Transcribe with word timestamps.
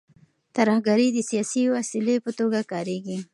ترهګري 0.55 1.07
د 1.13 1.17
سیاسي 1.29 1.63
وسیلې 1.75 2.15
په 2.25 2.31
توګه 2.39 2.59
کارېږي. 2.71 3.17